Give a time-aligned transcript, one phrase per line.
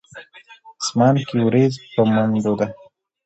[0.81, 2.67] اسمان کښې وريځ پۀ منډو ده